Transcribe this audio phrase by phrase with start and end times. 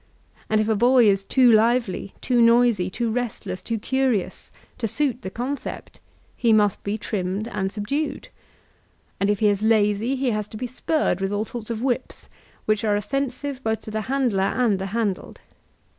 [0.49, 5.21] And if a boy is too lively, too noisy, too restless, too curious, to suit
[5.21, 5.99] the concept,
[6.35, 8.29] he must be trimmed and subdued.
[9.19, 12.29] And if he is lazy, he has to be spurred with all sorts of whips,
[12.65, 15.39] which are offensive both to the handler and the handled.